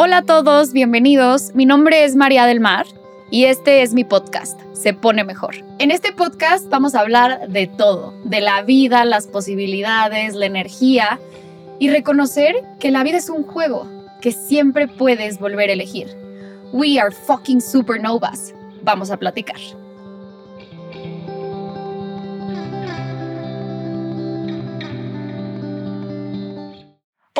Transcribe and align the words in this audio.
Hola 0.00 0.18
a 0.18 0.22
todos, 0.22 0.72
bienvenidos. 0.72 1.56
Mi 1.56 1.66
nombre 1.66 2.04
es 2.04 2.14
María 2.14 2.46
del 2.46 2.60
Mar 2.60 2.86
y 3.32 3.46
este 3.46 3.82
es 3.82 3.94
mi 3.94 4.04
podcast, 4.04 4.56
Se 4.72 4.94
pone 4.94 5.24
mejor. 5.24 5.56
En 5.80 5.90
este 5.90 6.12
podcast 6.12 6.68
vamos 6.68 6.94
a 6.94 7.00
hablar 7.00 7.48
de 7.48 7.66
todo, 7.66 8.14
de 8.22 8.40
la 8.40 8.62
vida, 8.62 9.04
las 9.04 9.26
posibilidades, 9.26 10.36
la 10.36 10.46
energía 10.46 11.18
y 11.80 11.90
reconocer 11.90 12.54
que 12.78 12.92
la 12.92 13.02
vida 13.02 13.16
es 13.16 13.28
un 13.28 13.42
juego 13.42 13.88
que 14.20 14.30
siempre 14.30 14.86
puedes 14.86 15.40
volver 15.40 15.68
a 15.68 15.72
elegir. 15.72 16.16
We 16.72 17.00
are 17.00 17.10
fucking 17.10 17.60
supernovas. 17.60 18.54
Vamos 18.84 19.10
a 19.10 19.16
platicar. 19.16 19.58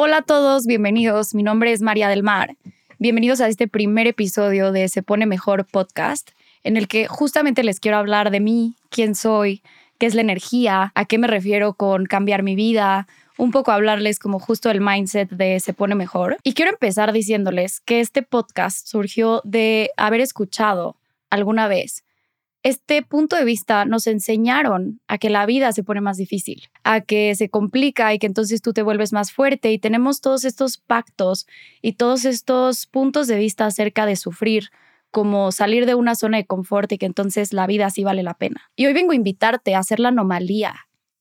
Hola 0.00 0.18
a 0.18 0.22
todos, 0.22 0.64
bienvenidos. 0.64 1.34
Mi 1.34 1.42
nombre 1.42 1.72
es 1.72 1.82
María 1.82 2.08
del 2.08 2.22
Mar. 2.22 2.54
Bienvenidos 3.00 3.40
a 3.40 3.48
este 3.48 3.66
primer 3.66 4.06
episodio 4.06 4.70
de 4.70 4.88
Se 4.88 5.02
pone 5.02 5.26
mejor 5.26 5.64
podcast, 5.64 6.30
en 6.62 6.76
el 6.76 6.86
que 6.86 7.08
justamente 7.08 7.64
les 7.64 7.80
quiero 7.80 7.96
hablar 7.96 8.30
de 8.30 8.38
mí, 8.38 8.76
quién 8.90 9.16
soy, 9.16 9.60
qué 9.98 10.06
es 10.06 10.14
la 10.14 10.20
energía, 10.20 10.92
a 10.94 11.04
qué 11.04 11.18
me 11.18 11.26
refiero 11.26 11.74
con 11.74 12.06
cambiar 12.06 12.44
mi 12.44 12.54
vida, 12.54 13.08
un 13.38 13.50
poco 13.50 13.72
hablarles 13.72 14.20
como 14.20 14.38
justo 14.38 14.70
el 14.70 14.80
mindset 14.80 15.30
de 15.30 15.58
Se 15.58 15.72
pone 15.72 15.96
mejor. 15.96 16.36
Y 16.44 16.54
quiero 16.54 16.70
empezar 16.70 17.12
diciéndoles 17.12 17.80
que 17.80 17.98
este 17.98 18.22
podcast 18.22 18.86
surgió 18.86 19.40
de 19.42 19.90
haber 19.96 20.20
escuchado 20.20 20.94
alguna 21.28 21.66
vez 21.66 22.04
este 22.62 23.02
punto 23.02 23.36
de 23.36 23.44
vista 23.44 23.84
nos 23.84 24.06
enseñaron 24.06 25.00
a 25.06 25.18
que 25.18 25.30
la 25.30 25.46
vida 25.46 25.72
se 25.72 25.84
pone 25.84 26.00
más 26.00 26.16
difícil, 26.16 26.68
a 26.82 27.00
que 27.00 27.34
se 27.34 27.48
complica 27.48 28.12
y 28.12 28.18
que 28.18 28.26
entonces 28.26 28.62
tú 28.62 28.72
te 28.72 28.82
vuelves 28.82 29.12
más 29.12 29.32
fuerte 29.32 29.72
y 29.72 29.78
tenemos 29.78 30.20
todos 30.20 30.44
estos 30.44 30.76
pactos 30.76 31.46
y 31.82 31.92
todos 31.92 32.24
estos 32.24 32.86
puntos 32.86 33.28
de 33.28 33.36
vista 33.36 33.66
acerca 33.66 34.06
de 34.06 34.16
sufrir, 34.16 34.70
como 35.10 35.52
salir 35.52 35.86
de 35.86 35.94
una 35.94 36.14
zona 36.14 36.38
de 36.38 36.46
confort 36.46 36.90
y 36.92 36.98
que 36.98 37.06
entonces 37.06 37.52
la 37.52 37.66
vida 37.66 37.90
sí 37.90 38.02
vale 38.04 38.22
la 38.22 38.34
pena. 38.34 38.70
Y 38.76 38.86
hoy 38.86 38.92
vengo 38.92 39.12
a 39.12 39.16
invitarte 39.16 39.74
a 39.74 39.82
ser 39.82 40.00
la 40.00 40.08
anomalía, 40.08 40.74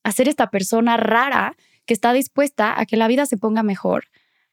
a 0.03 0.11
ser 0.11 0.27
esta 0.27 0.49
persona 0.49 0.97
rara 0.97 1.55
que 1.85 1.93
está 1.93 2.13
dispuesta 2.13 2.79
a 2.79 2.85
que 2.85 2.97
la 2.97 3.07
vida 3.07 3.25
se 3.25 3.37
ponga 3.37 3.63
mejor, 3.63 4.05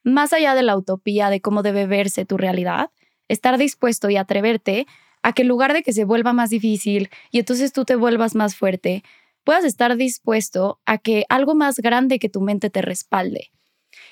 más 0.03 0.33
allá 0.33 0.53
de 0.53 0.63
la 0.63 0.77
utopía 0.77 1.29
de 1.29 1.41
cómo 1.41 1.63
debe 1.63 1.87
verse 1.87 2.25
tu 2.25 2.37
realidad, 2.37 2.91
estar 3.27 3.57
dispuesto 3.57 4.09
y 4.09 4.17
atreverte 4.17 4.85
a 5.25 5.33
que 5.33 5.41
en 5.41 5.47
lugar 5.47 5.73
de 5.73 5.81
que 5.81 5.91
se 5.91 6.05
vuelva 6.05 6.33
más 6.33 6.51
difícil 6.51 7.09
y 7.31 7.39
entonces 7.39 7.73
tú 7.73 7.83
te 7.83 7.95
vuelvas 7.95 8.35
más 8.35 8.55
fuerte, 8.55 9.03
puedas 9.43 9.65
estar 9.65 9.97
dispuesto 9.97 10.79
a 10.85 10.99
que 10.99 11.25
algo 11.29 11.55
más 11.55 11.79
grande 11.79 12.19
que 12.19 12.29
tu 12.29 12.41
mente 12.41 12.69
te 12.69 12.83
respalde. 12.83 13.49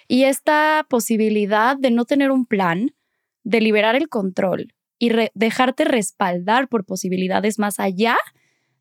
Y 0.07 0.23
esta 0.23 0.87
posibilidad 0.89 1.77
de 1.77 1.91
no 1.91 2.05
tener 2.05 2.31
un 2.31 2.47
plan, 2.47 2.95
de 3.43 3.61
liberar 3.61 3.95
el 3.95 4.09
control 4.09 4.73
y 4.97 5.11
dejarte 5.35 5.85
respaldar 5.85 6.67
por 6.67 6.83
posibilidades 6.83 7.59
más 7.59 7.79
allá 7.79 8.17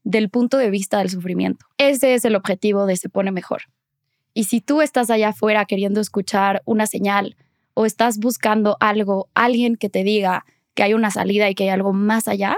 del 0.02 0.30
punto 0.30 0.56
de 0.56 0.70
vista 0.70 1.00
del 1.00 1.10
sufrimiento. 1.10 1.66
Ese 1.76 2.14
es 2.14 2.24
el 2.24 2.34
objetivo 2.34 2.86
de 2.86 2.96
Se 2.96 3.10
pone 3.10 3.30
mejor. 3.30 3.64
Y 4.32 4.44
si 4.44 4.62
tú 4.62 4.80
estás 4.80 5.10
allá 5.10 5.28
afuera 5.28 5.66
queriendo 5.66 6.00
escuchar 6.00 6.62
una 6.64 6.86
señal 6.86 7.36
o 7.74 7.84
estás 7.84 8.16
buscando 8.16 8.78
algo, 8.80 9.28
alguien 9.34 9.76
que 9.76 9.90
te 9.90 10.02
diga, 10.02 10.46
que 10.74 10.82
hay 10.82 10.94
una 10.94 11.10
salida 11.10 11.48
y 11.48 11.54
que 11.54 11.64
hay 11.64 11.70
algo 11.70 11.92
más 11.92 12.28
allá, 12.28 12.56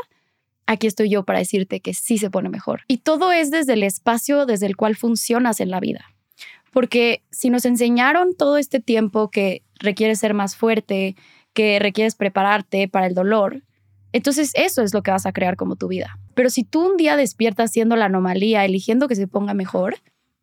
aquí 0.67 0.87
estoy 0.87 1.11
yo 1.11 1.25
para 1.25 1.39
decirte 1.39 1.81
que 1.81 1.95
sí 1.95 2.19
se 2.19 2.31
pone 2.31 2.49
mejor. 2.49 2.83
Y 2.89 2.99
todo 2.99 3.33
es 3.33 3.51
desde 3.51 3.75
el 3.75 3.83
espacio 3.83 4.47
desde 4.47 4.67
el 4.67 4.77
cual 4.77 4.97
funcionas 4.97 5.61
en 5.61 5.71
la 5.71 5.81
vida. 5.81 6.05
Porque 6.73 7.23
si 7.31 7.51
nos 7.51 7.65
enseñaron 7.65 8.35
todo 8.35 8.59
este 8.59 8.81
tiempo 8.81 9.31
que 9.31 9.63
requieres 9.79 10.19
ser 10.19 10.35
más 10.35 10.57
fuerte, 10.57 11.15
que 11.53 11.79
requieres 11.79 12.17
prepararte 12.17 12.89
para 12.89 13.07
el 13.07 13.15
dolor, 13.15 13.63
entonces 14.13 14.53
eso 14.55 14.83
es 14.83 14.93
lo 14.93 15.03
que 15.03 15.11
vas 15.11 15.27
a 15.27 15.33
crear 15.33 15.57
como 15.57 15.77
tu 15.77 15.89
vida. 15.89 16.19
Pero 16.35 16.51
si 16.51 16.65
tú 16.65 16.87
un 16.87 16.97
día 16.97 17.17
despiertas 17.17 17.73
siendo 17.73 17.97
la 17.97 18.07
anomalía, 18.07 18.65
eligiendo 18.65 19.09
que 19.09 19.17
se 19.17 19.29
ponga 19.29 19.55
mejor, 19.55 19.97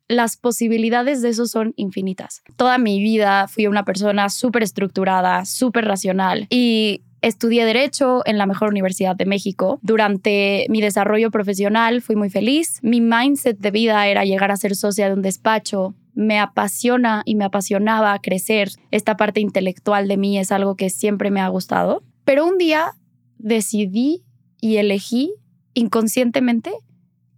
las 0.07 0.35
posibilidades 0.35 1.21
de 1.21 1.29
eso 1.29 1.45
son 1.45 1.73
infinitas. 1.77 2.43
Toda 2.57 2.77
mi 2.77 3.01
vida 3.01 3.47
fui 3.47 3.67
una 3.67 3.85
persona 3.85 4.29
súper 4.29 4.63
estructurada, 4.63 5.45
súper 5.45 5.85
racional 5.85 6.47
y 6.49 7.01
Estudié 7.21 7.65
Derecho 7.65 8.23
en 8.25 8.39
la 8.39 8.47
mejor 8.47 8.69
universidad 8.69 9.15
de 9.15 9.27
México. 9.27 9.79
Durante 9.83 10.65
mi 10.69 10.81
desarrollo 10.81 11.29
profesional 11.29 12.01
fui 12.01 12.15
muy 12.15 12.31
feliz. 12.31 12.79
Mi 12.81 12.99
mindset 12.99 13.59
de 13.59 13.69
vida 13.69 14.07
era 14.07 14.25
llegar 14.25 14.49
a 14.49 14.57
ser 14.57 14.75
socia 14.75 15.07
de 15.07 15.13
un 15.13 15.21
despacho. 15.21 15.93
Me 16.15 16.39
apasiona 16.39 17.21
y 17.23 17.35
me 17.35 17.45
apasionaba 17.45 18.17
crecer. 18.19 18.71
Esta 18.89 19.17
parte 19.17 19.39
intelectual 19.39 20.07
de 20.07 20.17
mí 20.17 20.39
es 20.39 20.51
algo 20.51 20.75
que 20.75 20.89
siempre 20.89 21.29
me 21.29 21.41
ha 21.41 21.47
gustado. 21.49 22.03
Pero 22.25 22.43
un 22.43 22.57
día 22.57 22.93
decidí 23.37 24.23
y 24.59 24.77
elegí 24.77 25.31
inconscientemente 25.75 26.71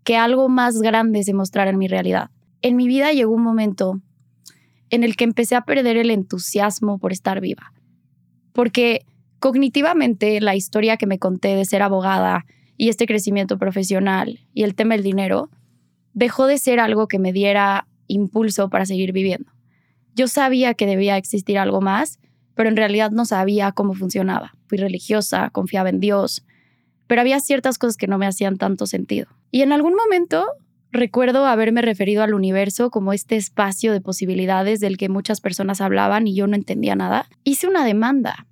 que 0.06 0.16
algo 0.16 0.48
más 0.48 0.82
grande 0.82 1.24
se 1.24 1.34
mostrara 1.34 1.72
en 1.72 1.78
mi 1.78 1.90
realidad. 1.90 2.30
En 2.62 2.78
mi 2.78 2.88
vida 2.88 3.12
llegó 3.12 3.34
un 3.34 3.44
momento 3.44 4.02
en 4.90 5.04
el 5.04 5.18
que 5.18 5.26
empecé 5.26 5.56
a 5.56 5.66
perder 5.66 5.98
el 5.98 6.10
entusiasmo 6.10 7.00
por 7.00 7.12
estar 7.12 7.42
viva. 7.42 7.74
Porque 8.54 9.06
Cognitivamente, 9.44 10.40
la 10.40 10.56
historia 10.56 10.96
que 10.96 11.06
me 11.06 11.20
conté 11.20 11.54
de 11.54 11.66
ser 11.66 11.82
abogada 11.82 12.46
y 12.78 12.88
este 12.88 13.06
crecimiento 13.06 13.58
profesional 13.58 14.40
y 14.54 14.64
el 14.64 14.74
tema 14.74 14.94
del 14.94 15.04
dinero 15.04 15.50
dejó 16.14 16.48
de 16.48 16.58
ser 16.58 16.80
algo 16.80 17.10
que 17.10 17.20
me 17.20 17.34
diera 17.34 17.86
impulso 18.08 18.70
para 18.70 18.86
seguir 18.86 19.12
viviendo. 19.12 19.52
Yo 20.16 20.30
sabía 20.30 20.76
que 20.76 20.86
debía 20.86 21.18
existir 21.18 21.58
algo 21.58 21.82
más, 21.82 22.22
pero 22.56 22.70
en 22.70 22.78
realidad 22.78 23.12
no 23.12 23.26
sabía 23.26 23.74
cómo 23.74 23.96
funcionaba. 23.96 24.54
Fui 24.68 24.78
religiosa, 24.78 25.50
confiaba 25.50 25.90
en 25.90 26.00
Dios, 26.00 26.46
pero 27.08 27.20
había 27.20 27.42
ciertas 27.42 27.78
cosas 27.78 27.98
que 27.98 28.08
no 28.08 28.18
me 28.18 28.28
hacían 28.28 28.58
tanto 28.58 28.88
sentido. 28.88 29.28
Y 29.52 29.64
en 29.64 29.74
algún 29.74 29.94
momento 29.94 30.46
recuerdo 30.90 31.46
haberme 31.48 31.82
referido 31.82 32.24
al 32.24 32.34
universo 32.34 32.90
como 32.92 33.12
este 33.12 33.36
espacio 33.36 33.92
de 33.92 34.00
posibilidades 34.00 34.80
del 34.80 34.96
que 34.96 35.10
muchas 35.10 35.42
personas 35.42 35.82
hablaban 35.82 36.28
y 36.28 36.34
yo 36.34 36.48
no 36.48 36.56
entendía 36.56 36.96
nada. 36.96 37.28
Hice 37.44 37.68
una 37.68 37.84
demanda 37.84 38.48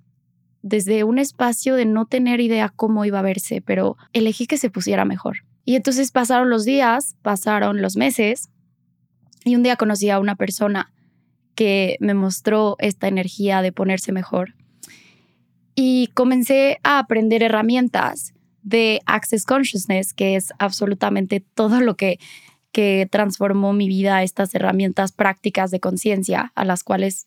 desde 0.62 1.04
un 1.04 1.18
espacio 1.18 1.74
de 1.74 1.84
no 1.84 2.06
tener 2.06 2.40
idea 2.40 2.72
cómo 2.74 3.04
iba 3.04 3.18
a 3.18 3.22
verse, 3.22 3.60
pero 3.60 3.96
elegí 4.12 4.46
que 4.46 4.56
se 4.56 4.70
pusiera 4.70 5.04
mejor. 5.04 5.38
Y 5.64 5.76
entonces 5.76 6.10
pasaron 6.10 6.50
los 6.50 6.64
días, 6.64 7.16
pasaron 7.22 7.82
los 7.82 7.96
meses, 7.96 8.50
y 9.44 9.56
un 9.56 9.62
día 9.62 9.76
conocí 9.76 10.08
a 10.10 10.20
una 10.20 10.36
persona 10.36 10.92
que 11.54 11.96
me 12.00 12.14
mostró 12.14 12.76
esta 12.78 13.08
energía 13.08 13.60
de 13.62 13.72
ponerse 13.72 14.12
mejor. 14.12 14.54
Y 15.74 16.08
comencé 16.14 16.78
a 16.82 16.98
aprender 16.98 17.42
herramientas 17.42 18.34
de 18.62 19.00
Access 19.06 19.44
Consciousness, 19.44 20.14
que 20.14 20.36
es 20.36 20.52
absolutamente 20.58 21.40
todo 21.40 21.80
lo 21.80 21.96
que, 21.96 22.18
que 22.70 23.08
transformó 23.10 23.72
mi 23.72 23.88
vida, 23.88 24.22
estas 24.22 24.54
herramientas 24.54 25.12
prácticas 25.12 25.70
de 25.70 25.80
conciencia 25.80 26.52
a 26.54 26.64
las 26.64 26.84
cuales 26.84 27.26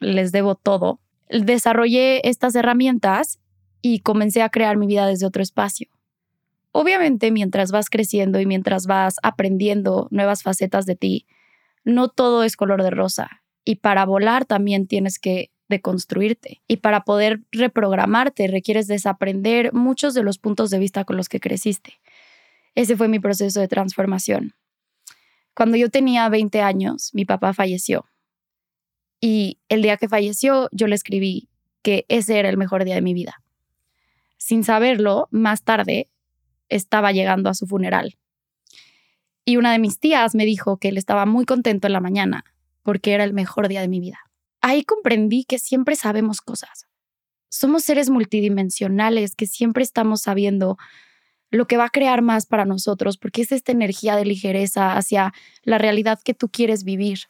les 0.00 0.32
debo 0.32 0.56
todo 0.56 1.00
desarrollé 1.28 2.26
estas 2.28 2.54
herramientas 2.54 3.38
y 3.82 4.00
comencé 4.00 4.42
a 4.42 4.48
crear 4.48 4.76
mi 4.76 4.86
vida 4.86 5.06
desde 5.06 5.26
otro 5.26 5.42
espacio. 5.42 5.88
Obviamente, 6.72 7.30
mientras 7.30 7.70
vas 7.70 7.88
creciendo 7.88 8.40
y 8.40 8.46
mientras 8.46 8.86
vas 8.86 9.16
aprendiendo 9.22 10.08
nuevas 10.10 10.42
facetas 10.42 10.86
de 10.86 10.96
ti, 10.96 11.26
no 11.84 12.08
todo 12.08 12.42
es 12.44 12.56
color 12.56 12.82
de 12.82 12.90
rosa. 12.90 13.42
Y 13.64 13.76
para 13.76 14.04
volar 14.04 14.44
también 14.44 14.86
tienes 14.86 15.18
que 15.18 15.50
deconstruirte. 15.68 16.62
Y 16.66 16.78
para 16.78 17.02
poder 17.02 17.40
reprogramarte 17.52 18.48
requieres 18.48 18.86
desaprender 18.86 19.72
muchos 19.72 20.14
de 20.14 20.22
los 20.22 20.38
puntos 20.38 20.70
de 20.70 20.78
vista 20.78 21.04
con 21.04 21.16
los 21.16 21.28
que 21.28 21.40
creciste. 21.40 22.00
Ese 22.74 22.96
fue 22.96 23.08
mi 23.08 23.20
proceso 23.20 23.60
de 23.60 23.68
transformación. 23.68 24.54
Cuando 25.54 25.76
yo 25.76 25.90
tenía 25.90 26.28
20 26.28 26.60
años, 26.60 27.10
mi 27.12 27.24
papá 27.24 27.54
falleció. 27.54 28.06
Y 29.26 29.58
el 29.70 29.80
día 29.80 29.96
que 29.96 30.06
falleció, 30.06 30.68
yo 30.70 30.86
le 30.86 30.94
escribí 30.94 31.48
que 31.80 32.04
ese 32.08 32.38
era 32.38 32.50
el 32.50 32.58
mejor 32.58 32.84
día 32.84 32.94
de 32.94 33.00
mi 33.00 33.14
vida. 33.14 33.42
Sin 34.36 34.64
saberlo, 34.64 35.28
más 35.30 35.62
tarde 35.62 36.10
estaba 36.68 37.10
llegando 37.10 37.48
a 37.48 37.54
su 37.54 37.66
funeral. 37.66 38.18
Y 39.46 39.56
una 39.56 39.72
de 39.72 39.78
mis 39.78 39.98
tías 39.98 40.34
me 40.34 40.44
dijo 40.44 40.76
que 40.76 40.88
él 40.88 40.98
estaba 40.98 41.24
muy 41.24 41.46
contento 41.46 41.86
en 41.86 41.94
la 41.94 42.00
mañana 42.00 42.44
porque 42.82 43.14
era 43.14 43.24
el 43.24 43.32
mejor 43.32 43.68
día 43.68 43.80
de 43.80 43.88
mi 43.88 43.98
vida. 43.98 44.18
Ahí 44.60 44.84
comprendí 44.84 45.44
que 45.44 45.58
siempre 45.58 45.96
sabemos 45.96 46.42
cosas. 46.42 46.86
Somos 47.48 47.82
seres 47.82 48.10
multidimensionales 48.10 49.34
que 49.34 49.46
siempre 49.46 49.84
estamos 49.84 50.20
sabiendo 50.20 50.76
lo 51.50 51.66
que 51.66 51.78
va 51.78 51.86
a 51.86 51.88
crear 51.88 52.20
más 52.20 52.44
para 52.44 52.66
nosotros, 52.66 53.16
porque 53.16 53.40
es 53.40 53.52
esta 53.52 53.72
energía 53.72 54.16
de 54.16 54.26
ligereza 54.26 54.98
hacia 54.98 55.32
la 55.62 55.78
realidad 55.78 56.20
que 56.22 56.34
tú 56.34 56.50
quieres 56.50 56.84
vivir 56.84 57.20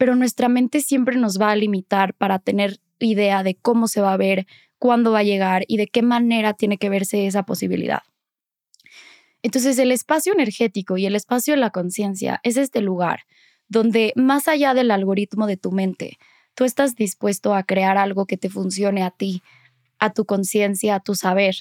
pero 0.00 0.16
nuestra 0.16 0.48
mente 0.48 0.80
siempre 0.80 1.18
nos 1.18 1.38
va 1.38 1.50
a 1.50 1.56
limitar 1.56 2.14
para 2.14 2.38
tener 2.38 2.80
idea 3.00 3.42
de 3.42 3.56
cómo 3.56 3.86
se 3.86 4.00
va 4.00 4.14
a 4.14 4.16
ver, 4.16 4.46
cuándo 4.78 5.12
va 5.12 5.18
a 5.18 5.24
llegar 5.24 5.66
y 5.68 5.76
de 5.76 5.88
qué 5.88 6.00
manera 6.00 6.54
tiene 6.54 6.78
que 6.78 6.88
verse 6.88 7.26
esa 7.26 7.42
posibilidad. 7.42 8.00
Entonces 9.42 9.78
el 9.78 9.92
espacio 9.92 10.32
energético 10.32 10.96
y 10.96 11.04
el 11.04 11.16
espacio 11.16 11.52
de 11.52 11.60
la 11.60 11.68
conciencia 11.68 12.40
es 12.44 12.56
este 12.56 12.80
lugar 12.80 13.24
donde 13.68 14.14
más 14.16 14.48
allá 14.48 14.72
del 14.72 14.90
algoritmo 14.90 15.46
de 15.46 15.58
tu 15.58 15.70
mente, 15.70 16.18
tú 16.54 16.64
estás 16.64 16.94
dispuesto 16.94 17.54
a 17.54 17.64
crear 17.64 17.98
algo 17.98 18.24
que 18.24 18.38
te 18.38 18.48
funcione 18.48 19.02
a 19.02 19.10
ti, 19.10 19.42
a 19.98 20.14
tu 20.14 20.24
conciencia, 20.24 20.94
a 20.94 21.00
tu 21.00 21.14
saber. 21.14 21.56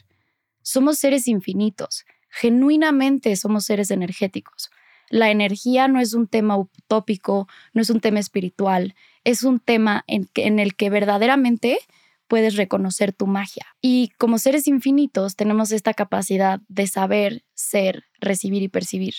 Somos 0.62 0.98
seres 0.98 1.28
infinitos, 1.28 2.06
genuinamente 2.30 3.36
somos 3.36 3.66
seres 3.66 3.92
energéticos. 3.92 4.70
La 5.10 5.32
energía 5.32 5.88
no 5.88 6.00
es 6.00 6.14
un 6.14 6.28
tema 6.28 6.58
utópico, 6.58 7.48
no 7.74 7.82
es 7.82 7.90
un 7.90 8.00
tema 8.00 8.20
espiritual, 8.20 8.96
es 9.24 9.44
un 9.44 9.60
tema 9.60 10.04
en, 10.08 10.60
el 10.60 10.76
que 10.76 10.90
verdaderamente 10.90 11.80
puedes 12.28 12.56
reconocer 12.56 13.12
tu 13.12 13.26
magia. 13.26 13.66
Y 13.82 14.10
como 14.18 14.38
seres 14.38 14.68
infinitos 14.68 15.36
tenemos 15.36 15.72
esta 15.72 15.94
capacidad 15.94 16.62
de 16.68 16.88
saber, 16.88 17.44
ser, 17.56 18.06
recibir 18.20 18.62
y 18.62 18.68
percibir. 18.68 19.16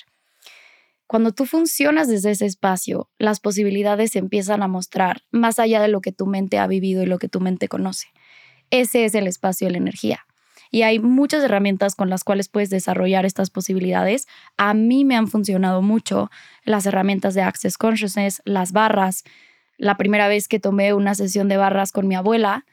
Cuando 1.08 1.32
tú 1.32 1.44
funcionas 1.44 2.06
desde 2.06 2.30
ese 2.30 2.46
espacio, 2.46 3.10
las 3.18 3.40
posibilidades 3.40 4.12
se 4.12 4.20
empiezan 4.20 4.62
a 4.62 4.68
mostrar 4.68 5.22
más 5.32 5.58
allá 5.58 5.82
de 5.82 5.88
lo 5.88 6.00
que 6.00 6.12
tu 6.12 6.26
mente 6.26 6.58
ha 6.58 6.68
vivido 6.68 7.02
y 7.02 7.06
lo 7.06 7.18
que 7.18 7.28
tu 7.28 7.40
mente 7.40 7.66
conoce. 7.66 8.06
Ese 8.70 9.04
es 9.04 9.16
el 9.16 9.26
espacio 9.26 9.66
de 9.66 9.72
la 9.72 9.78
energía. 9.78 10.24
Y 10.70 10.82
hay 10.82 11.00
muchas 11.00 11.42
herramientas 11.42 11.96
con 11.96 12.10
las 12.10 12.22
cuales 12.22 12.48
puedes 12.48 12.70
desarrollar 12.70 13.26
estas 13.26 13.50
posibilidades. 13.50 14.28
A 14.56 14.72
mí 14.72 15.04
me 15.04 15.16
han 15.16 15.26
funcionado 15.26 15.82
mucho 15.82 16.30
las 16.64 16.86
herramientas 16.86 17.34
de 17.34 17.42
Access 17.42 17.76
Consciousness, 17.76 18.40
las 18.44 18.72
barras. 18.72 19.24
La 19.76 19.96
primera 19.96 20.28
vez 20.28 20.46
que 20.46 20.60
tomé 20.60 20.94
una 20.94 21.14
sesión 21.14 21.48
de 21.48 21.56
barras 21.56 21.90
con 21.90 22.06
mi 22.06 22.14
abuela, 22.14 22.66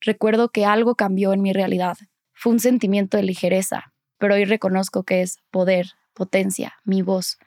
recuerdo 0.00 0.48
que 0.48 0.64
algo 0.64 0.94
cambió 0.94 1.34
en 1.34 1.42
mi 1.42 1.52
realidad. 1.52 1.98
Fue 2.32 2.52
un 2.52 2.60
sentimiento 2.60 3.18
de 3.18 3.24
ligereza, 3.24 3.92
pero 4.18 4.34
hoy 4.34 4.46
reconozco 4.46 5.02
que 5.02 5.20
es 5.20 5.38
poder, 5.50 5.90
potencia, 6.14 6.74
mi 6.84 7.02
voz. 7.02 7.38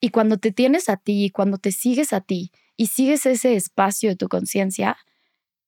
Y 0.00 0.10
cuando 0.10 0.38
te 0.38 0.52
tienes 0.52 0.88
a 0.88 0.96
ti, 0.96 1.30
cuando 1.30 1.58
te 1.58 1.72
sigues 1.72 2.12
a 2.12 2.20
ti 2.20 2.52
y 2.76 2.86
sigues 2.86 3.26
ese 3.26 3.54
espacio 3.54 4.10
de 4.10 4.16
tu 4.16 4.28
conciencia, 4.28 4.96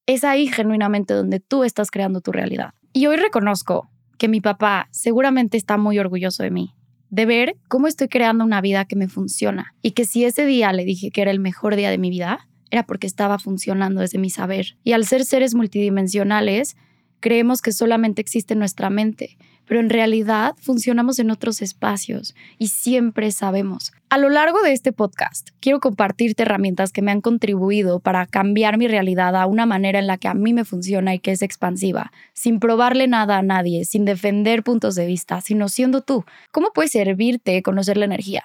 es 0.07 0.25
ahí 0.25 0.49
genuinamente 0.49 1.13
donde 1.13 1.39
tú 1.39 1.65
estás 1.65 1.91
creando 1.91 2.21
tu 2.21 2.33
realidad. 2.33 2.73
Y 2.93 3.07
hoy 3.07 3.17
reconozco 3.17 3.91
que 4.19 4.29
mi 4.29 4.41
papá 4.41 4.89
seguramente 4.91 5.57
está 5.57 5.77
muy 5.77 5.99
orgulloso 5.99 6.43
de 6.43 6.51
mí, 6.51 6.75
de 7.11 7.27
ver 7.27 7.57
cómo 7.69 7.87
estoy 7.87 8.09
creando 8.09 8.45
una 8.45 8.61
vida 8.61 8.85
que 8.85 8.97
me 8.97 9.09
funciona 9.09 9.75
y 9.83 9.93
que 9.93 10.05
si 10.05 10.25
ese 10.25 10.45
día 10.45 10.73
le 10.73 10.85
dije 10.85 11.11
que 11.11 11.23
era 11.23 11.31
el 11.31 11.41
mejor 11.41 11.77
día 11.77 11.91
de 11.91 11.99
mi 11.99 12.11
vida, 12.11 12.49
era 12.71 12.85
porque 12.85 13.07
estaba 13.07 13.39
funcionando 13.39 14.01
desde 14.01 14.19
mi 14.19 14.31
saber. 14.31 14.77
Y 14.85 14.93
al 14.93 15.07
ser 15.07 15.25
seres 15.25 15.55
multidimensionales, 15.55 16.77
creemos 17.21 17.63
que 17.63 17.73
solamente 17.73 18.21
existe 18.21 18.55
nuestra 18.55 18.91
mente, 18.91 19.37
pero 19.69 19.81
en 19.81 19.91
realidad 19.91 20.57
funcionamos 20.61 21.19
en 21.19 21.31
otros 21.31 21.61
espacios 21.61 22.35
y 22.57 22.69
siempre 22.69 23.31
sabemos. 23.31 23.93
A 24.09 24.17
lo 24.17 24.31
largo 24.31 24.63
de 24.63 24.73
este 24.73 24.93
podcast, 24.93 25.51
quiero 25.61 25.79
compartirte 25.79 26.43
herramientas 26.43 26.91
que 26.91 27.03
me 27.03 27.11
han 27.11 27.21
contribuido 27.21 28.01
para 28.01 28.27
cambiar 28.27 28.79
mi 28.79 28.89
realidad 28.89 29.37
a 29.37 29.47
una 29.47 29.67
manera 29.67 29.99
en 29.99 30.07
la 30.07 30.17
que 30.17 30.29
a 30.29 30.35
mí 30.35 30.55
me 30.55 30.65
funciona 30.65 31.15
y 31.15 31.19
que 31.19 31.33
es 31.33 31.43
expansiva, 31.43 32.13
sin 32.33 32.61
probarle 32.61 33.07
nada 33.07 33.37
a 33.37 33.43
nadie, 33.43 33.85
sin 33.85 34.07
defender 34.07 34.65
puntos 34.65 34.95
de 34.95 35.07
vista, 35.07 35.43
sino 35.43 35.69
siendo 35.69 36.01
tú. 36.01 36.25
¿Cómo 36.51 36.73
puede 36.73 36.89
servirte 36.89 37.63
conocer 37.63 37.99
la 37.99 38.07
energía? 38.07 38.45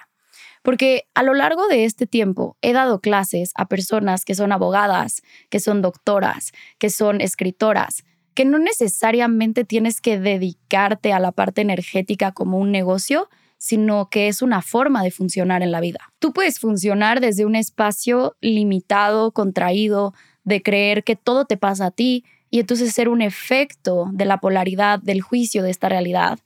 Porque 0.62 1.04
a 1.14 1.22
lo 1.22 1.34
largo 1.34 1.68
de 1.68 1.84
este 1.84 2.06
tiempo 2.06 2.56
he 2.62 2.72
dado 2.72 3.00
clases 3.00 3.52
a 3.54 3.66
personas 3.66 4.24
que 4.24 4.34
son 4.34 4.52
abogadas, 4.52 5.22
que 5.50 5.60
son 5.60 5.82
doctoras, 5.82 6.52
que 6.78 6.88
son 6.88 7.20
escritoras, 7.20 8.04
que 8.34 8.44
no 8.44 8.58
necesariamente 8.58 9.64
tienes 9.64 10.00
que 10.00 10.18
dedicarte 10.18 11.12
a 11.12 11.20
la 11.20 11.32
parte 11.32 11.60
energética 11.60 12.32
como 12.32 12.58
un 12.58 12.72
negocio, 12.72 13.28
sino 13.58 14.10
que 14.10 14.28
es 14.28 14.42
una 14.42 14.60
forma 14.60 15.02
de 15.02 15.10
funcionar 15.10 15.62
en 15.62 15.72
la 15.72 15.80
vida. 15.80 16.12
Tú 16.18 16.32
puedes 16.32 16.58
funcionar 16.58 17.20
desde 17.20 17.46
un 17.46 17.56
espacio 17.56 18.36
limitado, 18.40 19.32
contraído, 19.32 20.12
de 20.42 20.62
creer 20.62 21.04
que 21.04 21.16
todo 21.16 21.46
te 21.46 21.56
pasa 21.56 21.86
a 21.86 21.90
ti 21.90 22.24
y 22.50 22.60
entonces 22.60 22.92
ser 22.92 23.08
un 23.08 23.22
efecto 23.22 24.08
de 24.12 24.26
la 24.26 24.38
polaridad, 24.38 24.98
del 25.00 25.22
juicio 25.22 25.62
de 25.62 25.70
esta 25.70 25.88
realidad. 25.88 26.38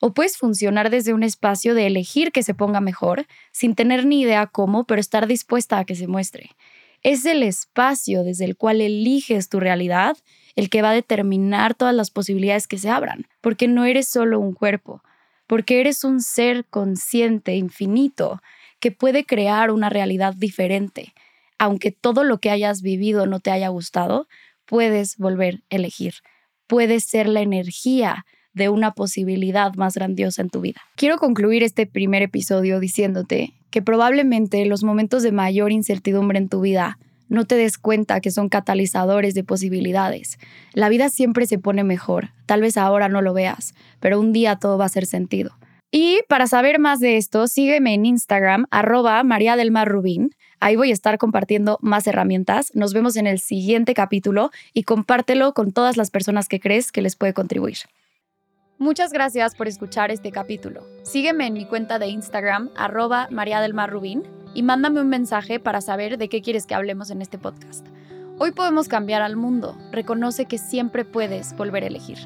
O 0.00 0.12
puedes 0.12 0.36
funcionar 0.36 0.90
desde 0.90 1.14
un 1.14 1.22
espacio 1.22 1.74
de 1.74 1.86
elegir 1.86 2.30
que 2.30 2.42
se 2.42 2.54
ponga 2.54 2.80
mejor, 2.80 3.26
sin 3.50 3.74
tener 3.74 4.06
ni 4.06 4.20
idea 4.20 4.46
cómo, 4.46 4.84
pero 4.84 5.00
estar 5.00 5.26
dispuesta 5.26 5.78
a 5.78 5.84
que 5.84 5.96
se 5.96 6.06
muestre. 6.06 6.50
Es 7.02 7.24
el 7.24 7.42
espacio 7.42 8.24
desde 8.24 8.44
el 8.44 8.56
cual 8.56 8.80
eliges 8.80 9.48
tu 9.48 9.58
realidad 9.58 10.16
el 10.58 10.70
que 10.70 10.82
va 10.82 10.90
a 10.90 10.94
determinar 10.94 11.76
todas 11.76 11.94
las 11.94 12.10
posibilidades 12.10 12.66
que 12.66 12.78
se 12.78 12.90
abran, 12.90 13.28
porque 13.40 13.68
no 13.68 13.84
eres 13.84 14.08
solo 14.08 14.40
un 14.40 14.54
cuerpo, 14.54 15.04
porque 15.46 15.78
eres 15.78 16.02
un 16.02 16.20
ser 16.20 16.64
consciente, 16.64 17.54
infinito, 17.54 18.42
que 18.80 18.90
puede 18.90 19.24
crear 19.24 19.70
una 19.70 19.88
realidad 19.88 20.34
diferente. 20.36 21.14
Aunque 21.60 21.92
todo 21.92 22.24
lo 22.24 22.38
que 22.38 22.50
hayas 22.50 22.82
vivido 22.82 23.26
no 23.26 23.38
te 23.38 23.52
haya 23.52 23.68
gustado, 23.68 24.26
puedes 24.64 25.16
volver 25.16 25.62
a 25.70 25.76
elegir. 25.76 26.14
Puedes 26.66 27.04
ser 27.04 27.28
la 27.28 27.40
energía 27.40 28.26
de 28.52 28.68
una 28.68 28.90
posibilidad 28.94 29.72
más 29.74 29.94
grandiosa 29.94 30.42
en 30.42 30.50
tu 30.50 30.60
vida. 30.60 30.80
Quiero 30.96 31.18
concluir 31.18 31.62
este 31.62 31.86
primer 31.86 32.22
episodio 32.22 32.80
diciéndote 32.80 33.52
que 33.70 33.80
probablemente 33.80 34.66
los 34.66 34.82
momentos 34.82 35.22
de 35.22 35.30
mayor 35.30 35.70
incertidumbre 35.70 36.38
en 36.38 36.48
tu 36.48 36.60
vida 36.60 36.98
no 37.28 37.46
te 37.46 37.56
des 37.56 37.78
cuenta 37.78 38.20
que 38.20 38.30
son 38.30 38.48
catalizadores 38.48 39.34
de 39.34 39.44
posibilidades. 39.44 40.38
La 40.72 40.88
vida 40.88 41.08
siempre 41.08 41.46
se 41.46 41.58
pone 41.58 41.84
mejor. 41.84 42.30
Tal 42.46 42.60
vez 42.60 42.76
ahora 42.76 43.08
no 43.08 43.22
lo 43.22 43.34
veas, 43.34 43.74
pero 44.00 44.20
un 44.20 44.32
día 44.32 44.56
todo 44.56 44.78
va 44.78 44.84
a 44.84 44.86
hacer 44.86 45.06
sentido. 45.06 45.56
Y 45.90 46.20
para 46.28 46.46
saber 46.46 46.78
más 46.78 47.00
de 47.00 47.16
esto, 47.16 47.46
sígueme 47.46 47.94
en 47.94 48.04
Instagram, 48.04 48.66
arroba 48.70 49.22
María 49.22 49.56
del 49.56 49.70
Mar 49.70 49.88
Rubín. 49.88 50.30
Ahí 50.60 50.76
voy 50.76 50.90
a 50.90 50.92
estar 50.92 51.16
compartiendo 51.18 51.78
más 51.80 52.06
herramientas. 52.06 52.70
Nos 52.74 52.92
vemos 52.92 53.16
en 53.16 53.26
el 53.26 53.38
siguiente 53.38 53.94
capítulo 53.94 54.50
y 54.74 54.82
compártelo 54.82 55.54
con 55.54 55.72
todas 55.72 55.96
las 55.96 56.10
personas 56.10 56.48
que 56.48 56.60
crees 56.60 56.92
que 56.92 57.00
les 57.00 57.16
puede 57.16 57.32
contribuir. 57.32 57.78
Muchas 58.76 59.12
gracias 59.12 59.54
por 59.54 59.66
escuchar 59.66 60.10
este 60.10 60.30
capítulo. 60.30 60.84
Sígueme 61.02 61.46
en 61.46 61.54
mi 61.54 61.64
cuenta 61.64 61.98
de 61.98 62.08
Instagram, 62.08 62.70
arroba 62.76 63.28
María 63.30 63.60
del 63.60 63.74
Mar 63.74 63.90
Rubín 63.90 64.22
y 64.54 64.62
mándame 64.62 65.00
un 65.00 65.08
mensaje 65.08 65.60
para 65.60 65.80
saber 65.80 66.18
de 66.18 66.28
qué 66.28 66.42
quieres 66.42 66.66
que 66.66 66.74
hablemos 66.74 67.10
en 67.10 67.22
este 67.22 67.38
podcast. 67.38 67.86
Hoy 68.38 68.52
podemos 68.52 68.88
cambiar 68.88 69.22
al 69.22 69.36
mundo. 69.36 69.76
Reconoce 69.90 70.46
que 70.46 70.58
siempre 70.58 71.04
puedes 71.04 71.56
volver 71.56 71.82
a 71.82 71.88
elegir. 71.88 72.18